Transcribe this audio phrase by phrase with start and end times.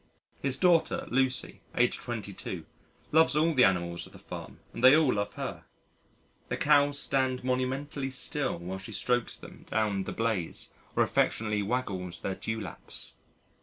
[0.41, 2.65] His daughter Lucy, aged 22,
[3.11, 5.65] loves all the animals of the farm and they all love her;
[6.49, 12.21] the Cows stand monumentally still while she strokes them down the blaze or affectionately waggles
[12.21, 13.13] their dewlaps.